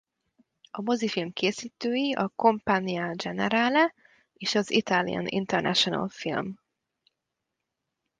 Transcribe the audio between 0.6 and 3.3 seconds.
A mozifilm készítői a Compagnia